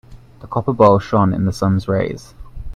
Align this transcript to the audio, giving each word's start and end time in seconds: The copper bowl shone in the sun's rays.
The 0.39 0.47
copper 0.47 0.73
bowl 0.73 0.97
shone 0.97 1.31
in 1.31 1.45
the 1.45 1.53
sun's 1.53 1.87
rays. 1.87 2.33